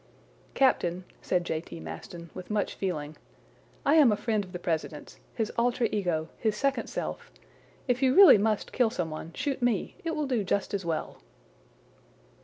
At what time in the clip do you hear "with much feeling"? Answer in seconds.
2.33-3.17